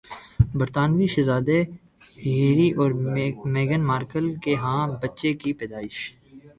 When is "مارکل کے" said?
3.85-4.55